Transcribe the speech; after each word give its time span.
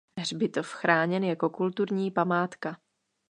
Hřbitov 0.19 0.67
chráněn 0.73 1.23
jako 1.23 1.49
kulturní 1.49 2.11
památka. 2.11 2.77